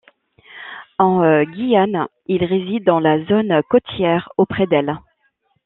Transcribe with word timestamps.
En 0.97 1.43
Guyane 1.43 2.07
il 2.25 2.43
réside 2.43 2.83
dans 2.85 2.99
la 2.99 3.23
zone 3.27 3.61
côtière 3.69 4.29
ou 4.39 4.45
près 4.47 4.65
d'elle. 4.65 4.97